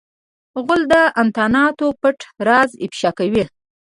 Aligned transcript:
غول 0.65 0.81
د 0.91 0.95
انتاناتو 1.21 1.85
پټ 2.01 2.19
راز 2.47 2.71
افشا 2.85 3.11
کوي. 3.19 3.43